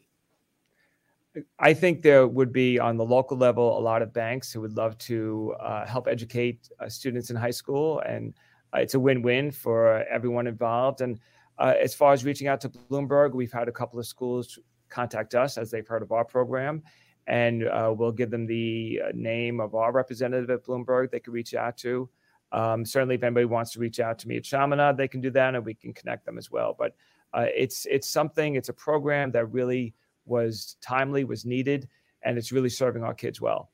I 1.58 1.74
think 1.74 2.02
there 2.02 2.26
would 2.26 2.52
be 2.52 2.78
on 2.78 2.96
the 2.96 3.04
local 3.04 3.36
level 3.36 3.78
a 3.78 3.80
lot 3.80 4.02
of 4.02 4.12
banks 4.12 4.52
who 4.52 4.60
would 4.60 4.76
love 4.76 4.96
to 4.98 5.54
uh, 5.60 5.86
help 5.86 6.08
educate 6.08 6.70
uh, 6.80 6.88
students 6.88 7.30
in 7.30 7.36
high 7.36 7.50
school, 7.50 8.00
and 8.00 8.34
uh, 8.74 8.78
it's 8.78 8.94
a 8.94 9.00
win-win 9.00 9.50
for 9.50 10.04
everyone 10.04 10.46
involved. 10.46 11.00
And 11.00 11.18
uh, 11.58 11.74
as 11.80 11.94
far 11.94 12.12
as 12.12 12.24
reaching 12.24 12.46
out 12.46 12.60
to 12.62 12.68
Bloomberg, 12.68 13.34
we've 13.34 13.52
had 13.52 13.68
a 13.68 13.72
couple 13.72 13.98
of 13.98 14.06
schools 14.06 14.58
contact 14.88 15.34
us 15.34 15.58
as 15.58 15.70
they've 15.70 15.86
heard 15.86 16.02
of 16.02 16.12
our 16.12 16.24
program, 16.24 16.82
and 17.26 17.66
uh, 17.68 17.92
we'll 17.96 18.12
give 18.12 18.30
them 18.30 18.46
the 18.46 19.00
uh, 19.04 19.10
name 19.14 19.60
of 19.60 19.74
our 19.74 19.92
representative 19.92 20.50
at 20.50 20.64
Bloomberg 20.64 21.10
they 21.10 21.20
could 21.20 21.34
reach 21.34 21.54
out 21.54 21.76
to. 21.78 22.08
Um, 22.52 22.84
certainly, 22.84 23.16
if 23.16 23.22
anybody 23.22 23.46
wants 23.46 23.72
to 23.72 23.80
reach 23.80 24.00
out 24.00 24.18
to 24.20 24.28
me 24.28 24.36
at 24.36 24.44
Chaminade, 24.44 24.96
they 24.96 25.08
can 25.08 25.20
do 25.20 25.30
that, 25.30 25.54
and 25.54 25.64
we 25.64 25.74
can 25.74 25.92
connect 25.92 26.24
them 26.24 26.38
as 26.38 26.50
well. 26.50 26.74
But 26.78 26.94
it's 27.34 27.86
it's 27.86 28.08
something, 28.08 28.54
it's 28.54 28.70
a 28.70 28.72
program 28.72 29.30
that 29.32 29.52
really 29.52 29.94
was 30.28 30.76
timely, 30.80 31.24
was 31.24 31.44
needed, 31.44 31.88
and 32.22 32.36
it's 32.36 32.52
really 32.52 32.68
serving 32.68 33.02
our 33.02 33.14
kids 33.14 33.40
well. 33.40 33.70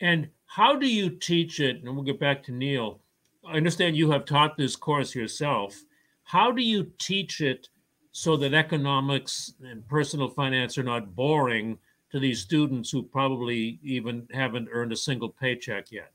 And 0.00 0.28
how 0.46 0.76
do 0.76 0.86
you 0.86 1.10
teach 1.10 1.60
it? 1.60 1.82
And 1.82 1.94
we'll 1.94 2.04
get 2.04 2.20
back 2.20 2.42
to 2.44 2.52
Neil. 2.52 3.00
I 3.46 3.56
understand 3.56 3.96
you 3.96 4.10
have 4.10 4.24
taught 4.24 4.56
this 4.56 4.76
course 4.76 5.14
yourself. 5.14 5.80
How 6.24 6.52
do 6.52 6.62
you 6.62 6.92
teach 6.98 7.40
it 7.40 7.68
so 8.12 8.36
that 8.36 8.54
economics 8.54 9.54
and 9.62 9.86
personal 9.88 10.28
finance 10.28 10.76
are 10.78 10.82
not 10.82 11.14
boring 11.14 11.78
to 12.10 12.20
these 12.20 12.40
students 12.40 12.90
who 12.90 13.02
probably 13.02 13.78
even 13.82 14.26
haven't 14.32 14.68
earned 14.70 14.92
a 14.92 14.96
single 14.96 15.30
paycheck 15.30 15.90
yet? 15.90 16.12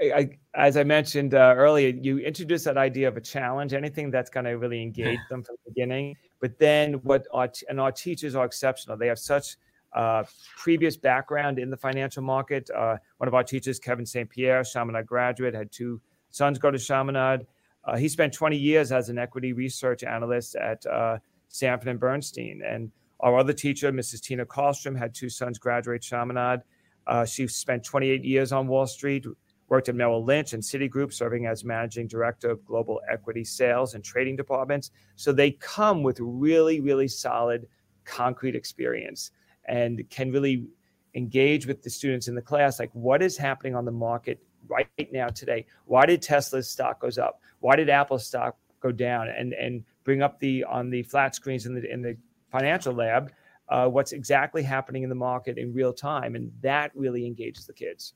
I, 0.00 0.30
as 0.54 0.76
I 0.76 0.82
mentioned 0.82 1.34
uh, 1.34 1.54
earlier, 1.56 1.88
you 1.90 2.18
introduce 2.18 2.64
that 2.64 2.76
idea 2.76 3.06
of 3.06 3.16
a 3.16 3.20
challenge, 3.20 3.72
anything 3.72 4.10
that's 4.10 4.30
going 4.30 4.44
to 4.46 4.52
really 4.52 4.82
engage 4.82 5.20
them 5.30 5.44
from 5.44 5.56
the 5.64 5.70
beginning. 5.70 6.16
But 6.42 6.58
then, 6.58 6.94
what 7.04 7.26
our, 7.32 7.48
and 7.68 7.80
our 7.80 7.92
teachers 7.92 8.34
are 8.34 8.44
exceptional. 8.44 8.96
They 8.96 9.06
have 9.06 9.20
such 9.20 9.56
uh, 9.92 10.24
previous 10.56 10.96
background 10.96 11.60
in 11.60 11.70
the 11.70 11.76
financial 11.76 12.22
market. 12.24 12.68
Uh, 12.70 12.96
one 13.18 13.28
of 13.28 13.34
our 13.34 13.44
teachers, 13.44 13.78
Kevin 13.78 14.04
St. 14.04 14.28
Pierre, 14.28 14.64
Chaminade 14.64 15.06
graduate, 15.06 15.54
had 15.54 15.70
two 15.70 16.00
sons 16.30 16.58
go 16.58 16.72
to 16.72 16.78
Chaminade. 16.78 17.46
Uh, 17.84 17.96
he 17.96 18.08
spent 18.08 18.34
20 18.34 18.56
years 18.56 18.90
as 18.90 19.08
an 19.08 19.18
equity 19.18 19.52
research 19.52 20.02
analyst 20.02 20.56
at 20.56 20.84
uh, 20.86 21.18
Sanford 21.48 21.86
and 21.86 22.00
Bernstein. 22.00 22.60
And 22.66 22.90
our 23.20 23.38
other 23.38 23.52
teacher, 23.52 23.92
Mrs. 23.92 24.20
Tina 24.20 24.44
Karlstrom, 24.44 24.98
had 24.98 25.14
two 25.14 25.28
sons 25.28 25.60
graduate 25.60 26.02
Chaminade. 26.02 26.62
Uh, 27.06 27.24
she 27.24 27.46
spent 27.46 27.84
28 27.84 28.24
years 28.24 28.50
on 28.50 28.66
Wall 28.66 28.88
Street, 28.88 29.26
worked 29.72 29.88
at 29.88 29.96
Merrill 29.96 30.24
Lynch 30.24 30.52
and 30.52 30.62
Citigroup, 30.62 31.12
serving 31.12 31.46
as 31.46 31.64
managing 31.64 32.06
director 32.06 32.50
of 32.50 32.64
global 32.64 33.00
equity 33.10 33.42
sales 33.42 33.94
and 33.94 34.04
trading 34.04 34.36
departments. 34.36 34.92
So 35.16 35.32
they 35.32 35.50
come 35.52 36.04
with 36.04 36.18
really, 36.20 36.80
really 36.80 37.08
solid, 37.08 37.66
concrete 38.04 38.54
experience 38.54 39.30
and 39.66 40.08
can 40.10 40.30
really 40.30 40.66
engage 41.14 41.66
with 41.66 41.82
the 41.82 41.90
students 41.90 42.28
in 42.28 42.34
the 42.34 42.42
class 42.42 42.80
like 42.80 42.90
what 42.94 43.22
is 43.22 43.36
happening 43.36 43.76
on 43.76 43.84
the 43.84 43.92
market 43.92 44.42
right 44.66 44.88
now 45.12 45.28
today 45.28 45.64
why 45.84 46.06
did 46.06 46.22
tesla's 46.22 46.68
stock 46.68 46.98
goes 46.98 47.18
up 47.18 47.38
why 47.62 47.76
did 47.76 47.88
Apple 47.88 48.18
stock 48.18 48.56
go 48.82 48.92
down? 48.92 49.28
And 49.28 49.54
and 49.54 49.84
bring 50.04 50.20
up 50.20 50.38
the 50.40 50.64
on 50.64 50.90
the 50.90 51.04
flat 51.04 51.34
screens 51.34 51.64
in 51.64 51.74
the 51.74 51.90
in 51.90 52.02
the 52.02 52.16
financial 52.50 52.92
lab 52.92 53.32
uh, 53.68 53.86
what's 53.86 54.12
exactly 54.12 54.62
happening 54.62 55.04
in 55.04 55.08
the 55.08 55.14
market 55.14 55.56
in 55.56 55.72
real 55.72 55.94
time, 55.94 56.34
and 56.34 56.52
that 56.60 56.90
really 56.94 57.24
engages 57.24 57.64
the 57.64 57.72
kids. 57.72 58.12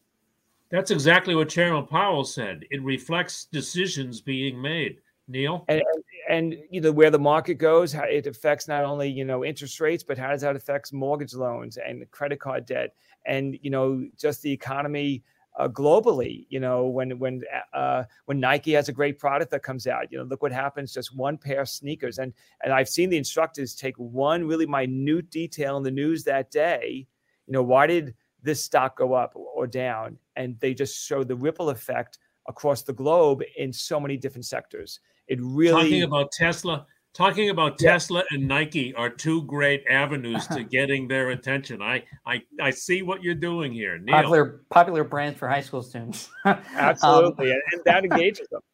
That's 0.71 0.91
exactly 0.91 1.35
what 1.35 1.49
Chairman 1.49 1.87
Powell 1.87 2.25
said. 2.25 2.65
It 2.71 2.83
reflects 2.83 3.47
decisions 3.47 4.21
being 4.21 4.61
made. 4.61 4.99
Neil, 5.29 5.65
and, 5.69 5.83
and, 6.29 6.57
you 6.71 6.81
know 6.81 6.93
where 6.93 7.11
the 7.11 7.19
market 7.19 7.55
goes, 7.55 7.93
how 7.93 8.05
it 8.05 8.29
affects 8.29 8.69
not 8.69 8.85
only 8.85 9.09
you 9.09 9.25
know 9.25 9.45
interest 9.45 9.81
rates, 9.81 10.05
but 10.05 10.17
how 10.17 10.31
does 10.31 10.43
that 10.43 10.55
affect 10.55 10.93
mortgage 10.93 11.35
loans 11.35 11.79
and 11.79 12.09
credit 12.13 12.39
card 12.39 12.65
debt, 12.65 12.95
and 13.27 13.59
you 13.61 13.71
know 13.71 14.07
just 14.17 14.43
the 14.43 14.53
economy 14.53 15.25
uh, 15.57 15.69
globally. 15.69 16.47
You 16.49 16.61
know, 16.61 16.87
when 16.87 17.19
when 17.19 17.43
uh, 17.73 18.05
when 18.27 18.41
Nike 18.41 18.73
has 18.73 18.89
a 18.89 18.93
great 18.93 19.19
product 19.19 19.51
that 19.51 19.63
comes 19.63 19.87
out, 19.87 20.11
you 20.13 20.19
know, 20.19 20.25
look 20.25 20.43
what 20.43 20.53
happens. 20.53 20.93
Just 20.93 21.15
one 21.15 21.37
pair 21.39 21.63
of 21.63 21.69
sneakers, 21.69 22.19
and 22.19 22.33
and 22.63 22.73
I've 22.73 22.89
seen 22.89 23.11
the 23.11 23.19
instructors 23.19 23.75
take 23.75 23.97
one 23.97 24.47
really 24.47 24.67
minute 24.67 25.31
detail 25.31 25.77
in 25.77 25.83
the 25.83 25.91
news 25.91 26.25
that 26.25 26.51
day. 26.51 27.07
You 27.47 27.53
know, 27.53 27.63
why 27.63 27.87
did 27.87 28.15
this 28.43 28.65
stock 28.65 28.97
go 28.97 29.15
up 29.15 29.33
or 29.35 29.67
down? 29.67 30.19
And 30.37 30.59
they 30.61 30.75
just 30.75 31.07
show 31.07 31.25
the 31.25 31.37
ripple 31.37 31.71
effect 31.71 32.19
across 32.49 32.83
the 32.83 32.93
globe 32.93 33.43
in 33.57 33.73
so 33.73 33.99
many 33.99 34.17
different 34.17 34.45
sectors. 34.45 35.01
It 35.29 35.39
really 35.43 35.83
talking 35.83 36.03
about 36.03 36.31
Tesla 36.33 36.87
talking 37.17 37.49
about 37.49 37.81
yeah. 37.81 37.93
Tesla 37.93 38.23
and 38.31 38.47
Nike 38.47 38.95
are 38.95 39.09
two 39.09 39.43
great 39.45 39.85
avenues 39.89 40.47
to 40.49 40.63
getting 40.71 41.09
their 41.09 41.31
attention. 41.31 41.81
I 41.81 42.05
I 42.27 42.43
I 42.61 42.71
see 42.71 43.03
what 43.03 43.23
you're 43.23 43.35
doing 43.35 43.73
here. 43.73 43.99
Neil. 43.99 44.15
Popular 44.15 44.61
popular 44.71 45.05
brand 45.05 45.37
for 45.37 45.49
high 45.49 45.63
school 45.63 45.83
students. 45.83 46.29
Absolutely, 46.45 47.53
um, 47.53 47.59
and 47.73 47.83
that 47.85 48.05
engages 48.05 48.47
them. 48.51 48.61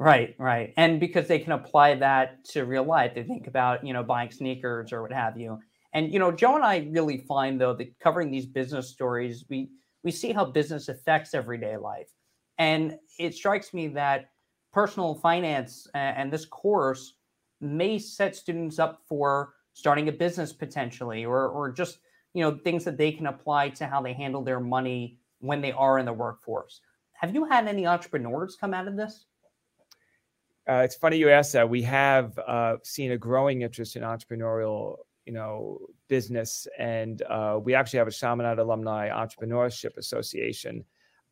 Right, 0.00 0.36
right, 0.38 0.72
and 0.76 1.00
because 1.00 1.26
they 1.26 1.40
can 1.40 1.50
apply 1.50 1.96
that 1.96 2.44
to 2.50 2.64
real 2.64 2.84
life, 2.84 3.16
they 3.16 3.24
think 3.24 3.48
about 3.48 3.84
you 3.84 3.92
know 3.92 4.04
buying 4.04 4.30
sneakers 4.30 4.92
or 4.92 5.02
what 5.02 5.12
have 5.12 5.36
you. 5.36 5.58
And 5.92 6.12
you 6.12 6.20
know, 6.20 6.30
Joe 6.30 6.54
and 6.54 6.62
I 6.62 6.88
really 6.92 7.18
find 7.26 7.60
though 7.60 7.74
that 7.74 7.98
covering 7.98 8.30
these 8.30 8.46
business 8.46 8.90
stories, 8.90 9.44
we 9.50 9.70
we 10.08 10.12
see 10.12 10.32
how 10.32 10.42
business 10.42 10.88
affects 10.88 11.34
everyday 11.34 11.76
life, 11.76 12.08
and 12.56 12.96
it 13.18 13.34
strikes 13.34 13.74
me 13.74 13.88
that 13.88 14.30
personal 14.72 15.14
finance 15.14 15.86
and 15.92 16.32
this 16.32 16.46
course 16.46 17.12
may 17.60 17.98
set 17.98 18.34
students 18.34 18.78
up 18.78 19.02
for 19.06 19.52
starting 19.74 20.08
a 20.08 20.12
business 20.12 20.50
potentially 20.50 21.26
or 21.26 21.48
or 21.48 21.70
just 21.70 21.98
you 22.32 22.42
know 22.42 22.58
things 22.64 22.84
that 22.84 22.96
they 22.96 23.12
can 23.12 23.26
apply 23.26 23.68
to 23.68 23.86
how 23.86 24.00
they 24.00 24.14
handle 24.14 24.42
their 24.42 24.60
money 24.60 25.18
when 25.40 25.60
they 25.60 25.72
are 25.72 25.98
in 25.98 26.06
the 26.06 26.12
workforce. 26.24 26.80
Have 27.12 27.34
you 27.34 27.44
had 27.44 27.68
any 27.68 27.86
entrepreneurs 27.86 28.56
come 28.58 28.72
out 28.72 28.88
of 28.88 28.96
this? 28.96 29.26
Uh, 30.66 30.80
it's 30.86 30.94
funny 30.94 31.18
you 31.18 31.28
asked 31.28 31.52
that. 31.52 31.68
We 31.68 31.82
have 31.82 32.38
uh, 32.38 32.76
seen 32.82 33.12
a 33.12 33.18
growing 33.18 33.60
interest 33.60 33.94
in 33.94 34.02
entrepreneurial 34.04 34.96
you 35.28 35.34
know 35.34 35.78
business. 36.08 36.66
And 36.78 37.20
uh, 37.22 37.60
we 37.62 37.74
actually 37.74 37.98
have 37.98 38.08
a 38.08 38.18
chaminade 38.20 38.58
alumni 38.58 39.10
entrepreneurship 39.10 39.98
association 39.98 40.82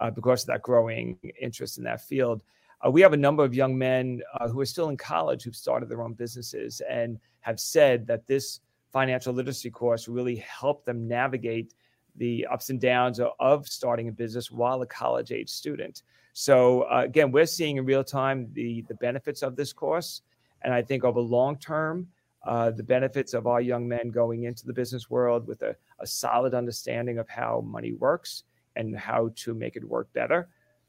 uh, 0.01 0.11
because 0.11 0.43
of 0.43 0.49
that 0.49 0.61
growing 0.61 1.19
interest 1.41 1.79
in 1.79 1.85
that 1.85 2.03
field. 2.03 2.43
Uh, 2.85 2.91
we 2.91 3.01
have 3.01 3.15
a 3.15 3.17
number 3.17 3.43
of 3.43 3.55
young 3.55 3.77
men 3.77 4.21
uh, 4.35 4.49
who 4.49 4.61
are 4.61 4.67
still 4.67 4.91
in 4.91 4.99
college 4.99 5.45
who've 5.45 5.57
started 5.57 5.89
their 5.89 6.03
own 6.03 6.13
businesses 6.13 6.83
and 6.91 7.19
have 7.41 7.59
said 7.59 8.07
that 8.07 8.27
this 8.27 8.61
financial 8.93 9.33
literacy 9.33 9.71
course 9.71 10.09
really 10.09 10.37
helped 10.37 10.85
them 10.85 11.09
navigate 11.09 11.73
the 12.17 12.47
ups 12.53 12.69
and 12.69 12.79
downs 12.79 13.19
of, 13.19 13.31
of 13.41 13.67
starting 13.67 14.09
a 14.09 14.13
business 14.13 14.51
while 14.51 14.83
a 14.83 14.87
college 14.87 15.33
age 15.33 15.49
student. 15.49 16.03
So 16.35 16.83
uh, 16.83 17.05
again, 17.07 17.33
we're 17.33 17.47
seeing 17.47 17.79
in 17.79 17.87
real 17.87 18.05
time 18.05 18.51
the 18.53 18.85
the 18.89 18.95
benefits 18.97 19.41
of 19.43 19.57
this 19.57 19.73
course, 19.73 20.21
and 20.61 20.75
I 20.75 20.83
think 20.83 21.03
over 21.03 21.21
long 21.21 21.57
term, 21.57 22.09
uh, 22.45 22.71
the 22.71 22.83
benefits 22.83 23.35
of 23.35 23.47
our 23.47 23.61
young 23.61 23.89
men 23.89 24.09
going 24.11 24.45
into 24.45 24.67
the 24.67 24.73
business 24.73 25.11
world 25.11 25.47
with 25.47 25.63
a, 25.63 25.75
a 26.01 26.07
solid 26.07 26.55
understanding 26.55 27.19
of 27.19 27.29
how 27.29 27.63
money 27.67 27.93
works 27.93 28.45
and 28.77 28.97
how 28.97 29.31
to 29.35 29.55
make 29.55 29.77
it 29.77 29.85
work 29.85 30.13
better 30.13 30.49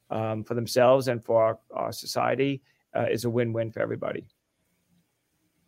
um, 0.09 0.43
for 0.43 0.53
themselves 0.53 1.07
and 1.07 1.23
for 1.23 1.43
our, 1.43 1.59
our 1.73 1.91
society 1.91 2.61
uh, 2.95 3.05
is 3.09 3.25
a 3.25 3.29
win-win 3.29 3.71
for 3.71 3.81
everybody. 3.81 4.25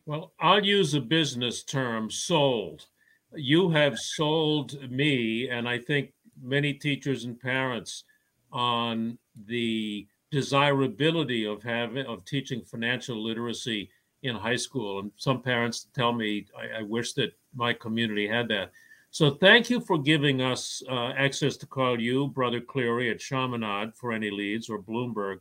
Well, 0.06 0.34
I'll 0.40 0.66
use 0.66 0.94
a 0.96 1.02
business 1.02 1.64
term: 1.64 2.10
sold. 2.10 2.88
You 3.36 3.70
have 3.70 4.00
sold 4.00 4.90
me, 4.90 5.50
and 5.50 5.70
I 5.70 5.78
think 5.78 6.14
many 6.42 6.74
teachers 6.74 7.26
and 7.26 7.40
parents 7.40 8.06
on 8.52 9.20
the 9.46 10.08
desirability 10.32 11.46
of 11.46 11.62
having 11.64 12.06
of 12.06 12.26
teaching 12.26 12.62
financial 12.62 13.22
literacy 13.22 13.90
in 14.24 14.36
high 14.36 14.56
school. 14.56 15.00
And 15.00 15.12
some 15.16 15.42
parents 15.42 15.88
tell 15.94 16.12
me, 16.12 16.48
I, 16.58 16.80
I 16.80 16.82
wish 16.84 17.14
that 17.14 17.32
my 17.56 17.74
community 17.74 18.28
had 18.28 18.48
that. 18.50 18.72
So 19.12 19.32
thank 19.32 19.70
you 19.70 19.82
for 19.82 19.98
giving 19.98 20.42
us 20.42 20.84
uh, 20.90 21.10
access 21.18 21.58
to 21.58 21.66
call 21.66 22.00
you, 22.00 22.28
Brother 22.28 22.62
Cleary, 22.62 23.10
at 23.10 23.20
Chaminade 23.20 23.96
for 23.96 24.12
any 24.12 24.30
leads 24.30 24.70
or 24.70 24.80
Bloomberg. 24.80 25.40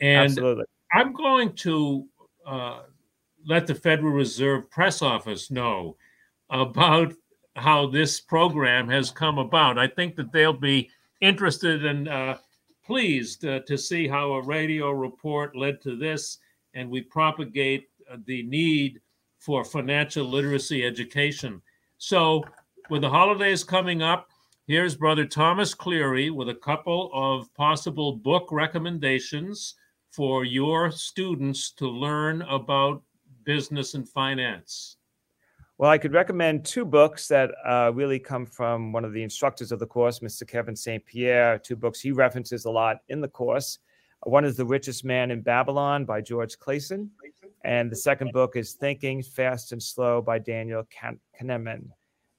And 0.00 0.30
Absolutely. 0.30 0.64
I'm 0.92 1.12
going 1.12 1.52
to 1.54 2.06
uh, 2.46 2.80
let 3.46 3.66
the 3.66 3.74
Federal 3.74 4.12
Reserve 4.12 4.70
press 4.70 5.02
office 5.02 5.50
know 5.50 5.96
about 6.48 7.12
how 7.56 7.86
this 7.86 8.20
program 8.20 8.88
has 8.88 9.10
come 9.10 9.38
about. 9.38 9.78
I 9.78 9.88
think 9.88 10.16
that 10.16 10.32
they'll 10.32 10.52
be 10.52 10.88
interested 11.20 11.84
and 11.84 12.08
uh, 12.08 12.38
pleased 12.84 13.44
uh, 13.44 13.60
to 13.60 13.76
see 13.76 14.08
how 14.08 14.32
a 14.32 14.42
radio 14.42 14.92
report 14.92 15.54
led 15.54 15.82
to 15.82 15.96
this, 15.96 16.38
and 16.74 16.88
we 16.88 17.02
propagate 17.02 17.87
the 18.26 18.42
need 18.44 19.00
for 19.38 19.64
financial 19.64 20.24
literacy 20.24 20.84
education. 20.84 21.62
So, 21.98 22.44
with 22.90 23.02
the 23.02 23.10
holidays 23.10 23.64
coming 23.64 24.02
up, 24.02 24.28
here's 24.66 24.96
Brother 24.96 25.26
Thomas 25.26 25.74
Cleary 25.74 26.30
with 26.30 26.48
a 26.48 26.54
couple 26.54 27.10
of 27.12 27.52
possible 27.54 28.16
book 28.16 28.48
recommendations 28.50 29.74
for 30.10 30.44
your 30.44 30.90
students 30.90 31.72
to 31.72 31.86
learn 31.86 32.42
about 32.42 33.02
business 33.44 33.94
and 33.94 34.08
finance. 34.08 34.96
Well, 35.78 35.90
I 35.90 35.98
could 35.98 36.12
recommend 36.12 36.64
two 36.64 36.84
books 36.84 37.28
that 37.28 37.52
uh, 37.64 37.92
really 37.94 38.18
come 38.18 38.46
from 38.46 38.90
one 38.90 39.04
of 39.04 39.12
the 39.12 39.22
instructors 39.22 39.70
of 39.70 39.78
the 39.78 39.86
course, 39.86 40.18
Mr. 40.18 40.46
Kevin 40.46 40.74
St. 40.74 41.04
Pierre. 41.06 41.56
Two 41.56 41.76
books 41.76 42.00
he 42.00 42.10
references 42.10 42.64
a 42.64 42.70
lot 42.70 42.96
in 43.08 43.20
the 43.20 43.28
course. 43.28 43.78
One 44.24 44.44
is 44.44 44.56
The 44.56 44.66
Richest 44.66 45.04
Man 45.04 45.30
in 45.30 45.40
Babylon 45.40 46.04
by 46.04 46.20
George 46.20 46.58
Clason, 46.58 47.10
and 47.64 47.90
the 47.90 47.96
second 47.96 48.32
book 48.32 48.56
is 48.56 48.74
Thinking 48.74 49.22
Fast 49.22 49.72
and 49.72 49.82
Slow 49.82 50.22
by 50.22 50.38
Daniel 50.38 50.86
Kahneman. 51.40 51.88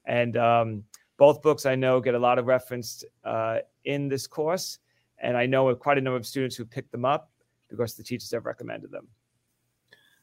And 0.06 0.38
um, 0.38 0.84
both 1.18 1.42
books 1.42 1.66
I 1.66 1.76
know 1.76 2.00
get 2.00 2.16
a 2.16 2.20
lot 2.20 2.40
of 2.40 2.46
reference 2.46 3.04
uh, 3.24 3.60
in 3.86 4.08
this 4.08 4.28
course, 4.28 4.80
and 5.20 5.36
I 5.36 5.46
know 5.46 5.74
quite 5.76 5.98
a 5.98 6.02
number 6.02 6.18
of 6.18 6.26
students 6.26 6.56
who 6.56 6.66
picked 6.66 6.92
them 6.92 7.06
up 7.06 7.32
because 7.70 7.96
the 7.96 8.04
teachers 8.04 8.32
have 8.32 8.46
recommended 8.46 8.92
them. 8.92 9.08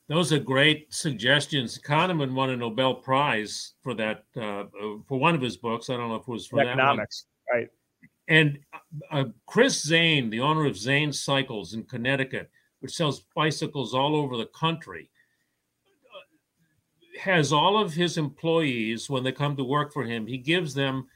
Those 0.08 0.32
are 0.32 0.38
great 0.38 0.92
suggestions. 0.94 1.78
Kahneman 1.78 2.32
won 2.32 2.50
a 2.50 2.56
Nobel 2.56 2.94
Prize 2.94 3.74
for 3.82 3.92
that 3.94 4.24
uh, 4.36 4.64
for 5.08 5.18
one 5.18 5.34
of 5.34 5.40
his 5.40 5.56
books. 5.56 5.90
I 5.90 5.96
don't 5.96 6.08
know 6.08 6.16
if 6.16 6.22
it 6.22 6.28
was 6.28 6.46
for 6.46 6.60
economics, 6.60 7.26
right? 7.52 7.68
And 8.28 8.58
uh, 9.10 9.24
Chris 9.46 9.82
Zane, 9.82 10.30
the 10.30 10.40
owner 10.40 10.66
of 10.66 10.76
Zane 10.76 11.12
Cycles 11.12 11.74
in 11.74 11.84
Connecticut, 11.84 12.50
which 12.86 12.94
sells 12.94 13.24
bicycles 13.34 13.94
all 13.94 14.14
over 14.14 14.36
the 14.36 14.46
country, 14.46 15.10
has 17.20 17.52
all 17.52 17.76
of 17.76 17.92
his 17.92 18.16
employees 18.16 19.10
when 19.10 19.24
they 19.24 19.32
come 19.32 19.56
to 19.56 19.64
work 19.64 19.92
for 19.92 20.04
him. 20.04 20.24
He 20.24 20.38
gives 20.38 20.72
them, 20.72 21.08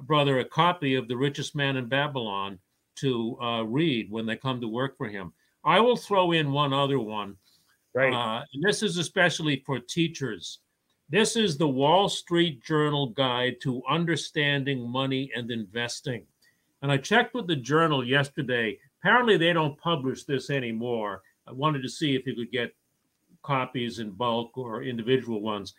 brother, 0.00 0.38
a 0.38 0.44
copy 0.44 0.94
of 0.94 1.06
The 1.06 1.16
Richest 1.16 1.54
Man 1.54 1.76
in 1.76 1.86
Babylon 1.86 2.58
to 2.96 3.38
uh, 3.42 3.62
read 3.62 4.10
when 4.10 4.24
they 4.24 4.36
come 4.36 4.58
to 4.62 4.68
work 4.68 4.96
for 4.96 5.06
him. 5.06 5.34
I 5.64 5.80
will 5.80 5.96
throw 5.96 6.32
in 6.32 6.50
one 6.50 6.72
other 6.72 6.98
one 6.98 7.36
Right. 7.94 8.12
Uh, 8.12 8.44
and 8.54 8.62
this 8.62 8.82
is 8.82 8.96
especially 8.96 9.62
for 9.66 9.78
teachers. 9.78 10.60
This 11.10 11.36
is 11.36 11.58
the 11.58 11.68
Wall 11.68 12.08
Street 12.08 12.62
Journal 12.62 13.08
Guide 13.08 13.56
to 13.62 13.82
Understanding 13.88 14.88
Money 14.88 15.30
and 15.34 15.50
Investing. 15.50 16.24
And 16.80 16.92
I 16.92 16.96
checked 16.98 17.34
with 17.34 17.46
the 17.46 17.56
journal 17.56 18.06
yesterday. 18.06 18.78
Apparently, 19.00 19.36
they 19.36 19.52
don't 19.52 19.78
publish 19.78 20.24
this 20.24 20.50
anymore. 20.50 21.22
I 21.46 21.52
wanted 21.52 21.82
to 21.82 21.88
see 21.88 22.14
if 22.14 22.26
you 22.26 22.34
could 22.34 22.50
get 22.50 22.74
copies 23.42 23.98
in 23.98 24.10
bulk 24.10 24.58
or 24.58 24.82
individual 24.82 25.40
ones. 25.40 25.74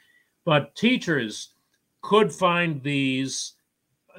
But 0.46 0.76
teachers 0.76 1.54
could 2.02 2.32
find 2.32 2.82
these. 2.82 3.54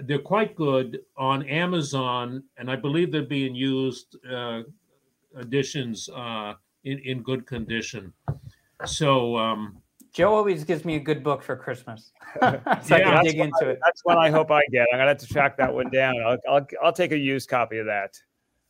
They're 0.03 0.19
quite 0.19 0.55
good 0.55 1.01
on 1.17 1.47
Amazon, 1.47 2.45
and 2.57 2.71
I 2.71 2.77
believe 2.77 3.11
they're 3.11 3.23
being 3.23 3.55
used 3.55 4.17
uh, 4.31 4.63
editions 5.39 6.09
uh, 6.15 6.55
in, 6.85 6.99
in 7.01 7.23
good 7.23 7.47
condition. 7.47 8.13
So, 8.85 9.37
um, 9.37 9.79
Joe 10.13 10.35
always 10.35 10.65
gives 10.65 10.85
me 10.85 10.97
a 10.97 11.01
good 11.01 11.23
book 11.23 11.43
for 11.43 11.55
Christmas. 11.55 12.13
so 12.41 12.49
yeah, 12.91 12.91
I 12.91 13.01
can 13.01 13.25
dig 13.25 13.39
into 13.39 13.67
I, 13.67 13.69
it. 13.71 13.79
That's 13.85 14.05
one 14.05 14.19
I 14.19 14.31
hope 14.31 14.51
I 14.51 14.63
get. 14.71 14.87
I'm 14.93 14.99
gonna 14.99 15.09
have 15.09 15.19
to 15.19 15.27
track 15.27 15.57
that 15.59 15.73
one 15.73 15.91
down. 15.91 16.15
I'll, 16.25 16.39
I'll, 16.49 16.67
I'll 16.83 16.93
take 16.93 17.13
a 17.13 17.19
used 17.19 17.49
copy 17.49 17.79
of 17.79 17.87
that. 17.87 18.19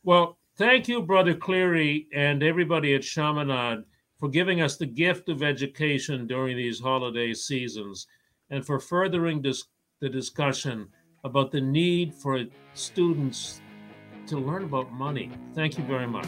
Well, 0.03 0.39
thank 0.57 0.87
you, 0.87 1.01
Brother 1.03 1.35
Cleary, 1.35 2.07
and 2.13 2.41
everybody 2.41 2.95
at 2.95 3.03
Chaminade 3.03 3.83
for 4.17 4.29
giving 4.29 4.61
us 4.61 4.77
the 4.77 4.85
gift 4.85 5.29
of 5.29 5.43
education 5.43 6.25
during 6.27 6.57
these 6.57 6.79
holiday 6.79 7.33
seasons, 7.33 8.07
and 8.49 8.65
for 8.65 8.79
furthering 8.79 9.41
the 9.41 10.09
discussion 10.09 10.87
about 11.23 11.51
the 11.51 11.61
need 11.61 12.13
for 12.15 12.43
students 12.73 13.61
to 14.27 14.37
learn 14.37 14.63
about 14.63 14.91
money. 14.91 15.29
Thank 15.53 15.77
you 15.77 15.83
very 15.83 16.07
much. 16.07 16.27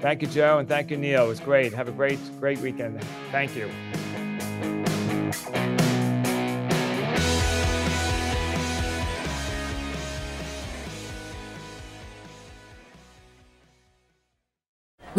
Thank 0.00 0.22
you, 0.22 0.28
Joe, 0.28 0.58
and 0.58 0.68
thank 0.68 0.90
you, 0.90 0.96
Neil. 0.96 1.24
It 1.24 1.28
was 1.28 1.40
great. 1.40 1.72
Have 1.72 1.88
a 1.88 1.92
great, 1.92 2.18
great 2.38 2.58
weekend. 2.58 3.02
Thank 3.30 3.56
you. 3.56 3.68